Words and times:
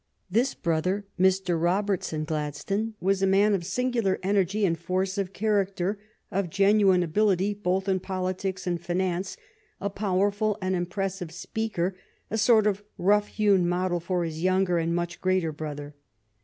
This 0.31 0.55
brother, 0.55 1.05
Mr. 1.19 1.61
Rob 1.61 1.85
ertson 1.87 2.25
Gladstone, 2.25 2.95
was 2.99 3.21
a 3.21 3.27
man 3.27 3.53
of 3.53 3.63
singular 3.63 4.17
energy 4.23 4.65
and 4.65 4.75
force 4.75 5.15
of 5.19 5.31
character, 5.31 5.99
of 6.31 6.49
genuine 6.49 7.03
ability 7.03 7.53
both 7.53 7.87
in 7.87 7.99
politics 7.99 8.65
and 8.65 8.81
finance, 8.81 9.37
a 9.79 9.91
powerful 9.91 10.57
and 10.59 10.75
impressive 10.75 11.31
speaker, 11.31 11.95
a 12.31 12.39
sort 12.39 12.65
of 12.65 12.81
rough 12.97 13.27
hewn 13.27 13.69
model 13.69 13.99
for 13.99 14.23
his 14.25 14.41
younger 14.41 14.79
and 14.79 14.95
much 14.95 15.21
greater 15.21 15.51
brother. 15.51 15.93